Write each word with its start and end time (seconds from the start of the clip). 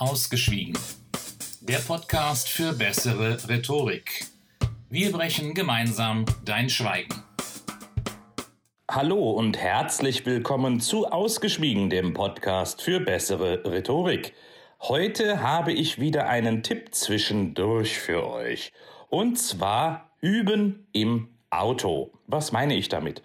Ausgeschwiegen. 0.00 0.72
Der 1.60 1.76
Podcast 1.76 2.48
für 2.48 2.72
bessere 2.72 3.46
Rhetorik. 3.50 4.24
Wir 4.88 5.12
brechen 5.12 5.52
gemeinsam 5.52 6.24
dein 6.42 6.70
Schweigen. 6.70 7.22
Hallo 8.90 9.32
und 9.32 9.58
herzlich 9.58 10.24
willkommen 10.24 10.80
zu 10.80 11.06
Ausgeschwiegen, 11.06 11.90
dem 11.90 12.14
Podcast 12.14 12.80
für 12.80 13.00
bessere 13.00 13.62
Rhetorik. 13.70 14.32
Heute 14.80 15.42
habe 15.42 15.74
ich 15.74 16.00
wieder 16.00 16.28
einen 16.28 16.62
Tipp 16.62 16.94
zwischendurch 16.94 17.98
für 17.98 18.26
euch. 18.26 18.72
Und 19.10 19.38
zwar 19.38 20.12
üben 20.22 20.86
im 20.92 21.28
Auto. 21.50 22.10
Was 22.26 22.52
meine 22.52 22.74
ich 22.74 22.88
damit? 22.88 23.22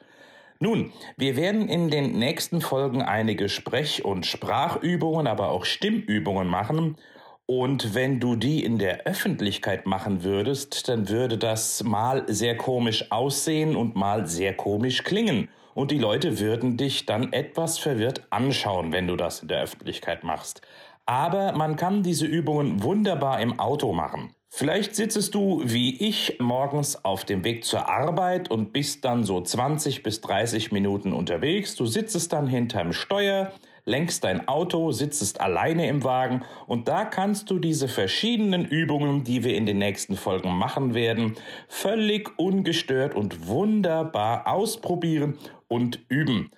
Nun, 0.66 0.92
wir 1.16 1.36
werden 1.36 1.70
in 1.70 1.92
den 1.92 2.18
nächsten 2.18 2.60
Folgen 2.60 3.04
einige 3.04 3.50
Sprech- 3.50 4.04
und 4.04 4.26
Sprachübungen, 4.26 5.28
aber 5.28 5.52
auch 5.52 5.64
Stimmübungen 5.64 6.48
machen. 6.48 6.98
Und 7.46 7.94
wenn 7.94 8.20
du 8.20 8.36
die 8.36 8.64
in 8.64 8.80
der 8.80 9.04
Öffentlichkeit 9.04 9.86
machen 9.86 10.23
würdest, 10.23 10.90
dann 10.90 11.08
würde 11.08 11.38
das 11.38 11.84
mal 11.84 12.23
sehr 12.26 12.58
komisch 12.58 13.12
aussehen 13.12 13.76
und 13.76 13.96
mal 13.96 14.26
sehr 14.26 14.56
komisch 14.56 15.04
klingen. 15.04 15.50
Und 15.76 15.92
die 15.92 16.00
Leute 16.00 16.40
würden 16.40 16.78
dich 16.78 17.06
dann 17.06 17.32
etwas 17.32 17.78
verwirrt 17.78 18.26
anschauen, 18.32 18.92
wenn 18.92 19.06
du 19.06 19.16
das 19.16 19.44
in 19.44 19.50
der 19.50 19.62
Öffentlichkeit 19.62 20.23
machst. 20.23 20.62
Aber 21.06 21.52
man 21.52 21.76
kann 21.76 22.02
diese 22.02 22.26
Übungen 22.26 22.82
wunderbar 22.82 23.40
im 23.40 23.59
Auto 23.59 23.94
machen. 23.94 24.34
Vielleicht 24.58 24.95
sitzt 24.95 25.36
du 25.36 25.62
wie 25.66 26.02
ich 26.02 26.38
morgens 26.40 27.04
auf 27.04 27.26
dem 27.26 27.44
Weg 27.44 27.66
zur 27.66 27.90
Arbeit 27.90 28.50
und 28.50 28.72
bist 28.72 29.04
dann 29.04 29.26
so 29.26 29.41
20 29.41 30.02
bis 30.02 30.22
30 30.22 30.72
Minuten 30.72 31.12
unterwegs. 31.12 31.76
Du 31.76 31.86
sitzt 31.86 32.31
dann 32.31 32.48
hinterm 32.48 32.94
Steuer, 32.94 33.52
lenkst 33.84 34.23
dein 34.23 34.48
Auto, 34.48 34.94
sitzt 34.94 35.41
alleine 35.41 35.90
im 35.90 36.05
Wagen 36.05 36.44
und 36.68 36.88
da 36.88 37.04
kannst 37.04 37.50
du 37.50 37.59
diese 37.59 37.90
verschiedenen 37.90 38.64
Übungen, 38.64 39.26
die 39.26 39.44
wir 39.44 39.58
in 39.58 39.66
den 39.66 39.80
nächsten 39.80 40.16
Folgen 40.16 40.56
machen 40.56 40.94
werden, 40.94 41.36
völlig 41.67 42.30
ungestört 42.39 43.14
und 43.14 43.50
wunderbar 43.50 44.48
ausprobieren 44.48 45.38
und 45.67 46.00
üben. 46.08 46.50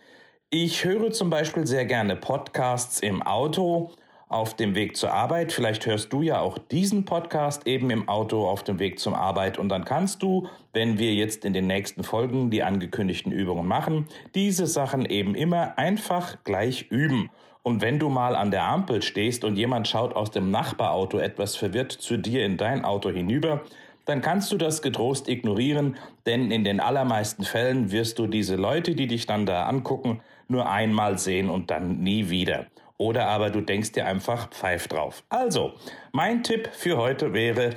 Ich 0.52 0.86
höre 0.86 1.09
zum 1.09 1.31
Beispiel 1.31 1.66
sehr 1.66 1.86
gerne 1.86 2.16
Podcasts 2.16 3.00
im 3.00 3.23
Auto 3.23 3.90
auf 4.30 4.56
dem 4.56 4.75
Weg 4.75 4.97
zur 4.97 5.14
Arbeit. 5.14 5.52
Vielleicht 5.52 5.86
hörst 5.86 6.11
du 6.11 6.22
ja 6.22 6.39
auch 6.39 6.58
diesen 6.58 7.06
Podcast 7.06 7.66
eben 7.66 7.89
im 7.89 8.09
Auto 8.09 8.47
auf 8.47 8.64
dem 8.64 8.80
Weg 8.80 9.00
zur 9.00 9.17
Arbeit 9.17 9.58
und 9.58 9.69
dann 9.69 9.86
kannst 9.86 10.22
du, 10.22 10.47
wenn 10.73 11.00
wir 11.00 11.14
jetzt 11.14 11.45
in 11.45 11.53
den 11.53 11.67
nächsten 11.67 12.03
Folgen 12.03 12.50
die 12.50 12.64
angekündigten 12.64 13.31
Übungen 13.31 13.67
machen, 13.67 14.08
diese 14.36 14.67
Sachen 14.67 15.06
eben 15.06 15.36
immer 15.36 15.78
einfach 15.78 16.44
gleich 16.44 16.88
üben. 16.89 17.30
Und 17.64 17.81
wenn 17.81 18.00
du 18.00 18.09
mal 18.09 18.36
an 18.36 18.52
der 18.52 18.64
Ampel 18.64 19.02
stehst 19.02 19.44
und 19.44 19.58
jemand 19.58 19.88
schaut 19.88 20.16
aus 20.16 20.31
dem 20.31 20.52
Nachbarauto 20.52 21.19
etwas 21.19 21.56
verwirrt 21.56 21.91
zu 21.91 22.17
dir 22.17 22.45
in 22.45 22.58
dein 22.58 22.86
Auto 22.86 23.09
hinüber, 23.09 23.62
dann 24.06 24.22
kannst 24.22 24.52
du 24.53 24.58
das 24.58 24.81
getrost 24.81 25.28
ignorieren, 25.28 25.97
denn 26.25 26.50
in 26.50 26.64
den 26.64 26.80
allermeisten 26.80 27.44
Fällen 27.44 27.91
wirst 27.91 28.19
du 28.19 28.28
diese 28.28 28.56
Leute, 28.56 28.95
die 28.95 29.08
dich 29.08 29.25
dann 29.25 29.45
da 29.45 29.66
angucken, 29.66 30.22
nur 30.47 30.69
einmal 30.69 31.17
sehen 31.17 31.50
und 31.50 31.69
dann 31.69 32.00
nie 32.00 32.30
wieder. 32.30 32.67
Oder 32.98 33.28
aber 33.28 33.50
du 33.50 33.62
denkst 33.62 33.92
dir 33.92 34.06
einfach 34.06 34.50
Pfeif 34.50 34.88
drauf. 34.88 35.23
Also, 35.30 35.73
mein 36.12 36.44
Tipp 36.44 36.70
für 36.73 36.98
heute 36.98 37.34
wäre, 37.34 37.76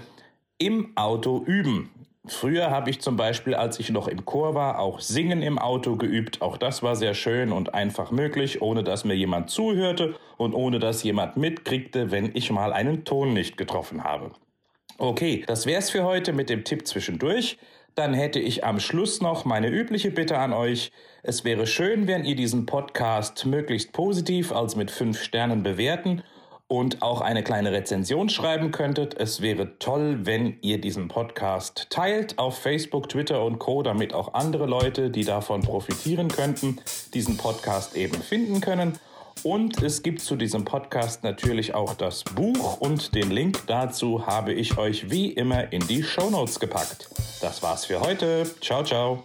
im 0.59 0.97
Auto 0.97 1.43
üben. 1.45 1.91
Früher 2.27 2.71
habe 2.71 2.91
ich 2.91 3.01
zum 3.01 3.17
Beispiel, 3.17 3.55
als 3.55 3.81
ich 3.81 3.91
noch 3.91 4.07
im 4.07 4.25
Chor 4.25 4.55
war, 4.55 4.79
auch 4.79 5.01
Singen 5.01 5.43
im 5.43 5.59
Auto 5.59 5.97
geübt. 5.97 6.43
Auch 6.43 6.59
das 6.59 6.83
war 6.83 6.95
sehr 6.95 7.15
schön 7.15 7.51
und 7.51 7.75
einfach 7.75 8.11
möglich, 8.11 8.61
ohne 8.61 8.85
dass 8.85 9.05
mir 9.05 9.15
jemand 9.15 9.51
zuhörte 9.51 10.15
und 10.37 10.55
ohne 10.55 10.79
dass 10.79 11.03
jemand 11.03 11.37
mitkriegte, 11.37 12.11
wenn 12.11 12.31
ich 12.35 12.51
mal 12.51 12.73
einen 12.73 13.05
Ton 13.05 13.33
nicht 13.33 13.57
getroffen 13.57 14.05
habe. 14.05 14.33
Okay, 14.99 15.45
das 15.47 15.65
wär's 15.65 15.89
für 15.89 16.05
heute 16.05 16.35
mit 16.35 16.51
dem 16.51 16.63
Tipp 16.63 16.87
zwischendurch. 16.87 17.57
Dann 18.01 18.15
hätte 18.15 18.39
ich 18.41 18.65
am 18.65 18.81
Schluss 18.81 19.21
noch 19.21 19.45
meine 19.45 19.69
übliche 19.69 20.11
Bitte 20.11 20.39
an 20.39 20.55
euch. 20.55 20.91
Es 21.23 21.45
wäre 21.45 21.67
schön, 21.67 22.07
wenn 22.07 22.25
ihr 22.25 22.35
diesen 22.35 22.65
Podcast 22.65 23.45
möglichst 23.45 23.93
positiv, 23.93 24.53
als 24.53 24.75
mit 24.75 24.91
fünf 24.91 25.23
Sternen 25.23 25.63
bewerten 25.63 26.23
und 26.67 27.03
auch 27.03 27.21
eine 27.21 27.43
kleine 27.43 27.73
Rezension 27.73 28.31
schreiben 28.31 28.71
könntet. 28.71 29.21
Es 29.21 29.43
wäre 29.43 29.79
toll, 29.79 30.21
wenn 30.23 30.57
ihr 30.63 30.81
diesen 30.81 31.09
Podcast 31.09 31.89
teilt 31.91 32.39
auf 32.39 32.59
Facebook, 32.59 33.11
Twitter 33.11 33.45
und 33.45 33.59
Co, 33.59 33.83
damit 33.83 34.15
auch 34.15 34.33
andere 34.33 34.65
Leute, 34.65 35.11
die 35.11 35.25
davon 35.25 35.61
profitieren 35.61 36.29
könnten, 36.29 36.79
diesen 37.13 37.37
Podcast 37.37 37.99
eben 37.99 38.23
finden 38.23 38.63
können. 38.63 38.99
Und 39.43 39.83
es 39.83 40.03
gibt 40.03 40.21
zu 40.21 40.37
diesem 40.37 40.65
Podcast 40.65 41.25
natürlich 41.25 41.75
auch 41.75 41.95
das 41.95 42.25
Buch 42.25 42.81
und 42.81 43.15
den 43.15 43.31
Link 43.31 43.67
dazu 43.67 44.27
habe 44.27 44.53
ich 44.53 44.77
euch 44.77 45.11
wie 45.11 45.31
immer 45.31 45.73
in 45.73 45.87
die 45.87 46.03
Show 46.03 46.31
Notes 46.31 46.61
gepackt. 46.61 47.09
Das 47.41 47.63
war's 47.63 47.87
für 47.87 48.01
heute. 48.01 48.45
Ciao, 48.61 48.85
ciao. 48.85 49.25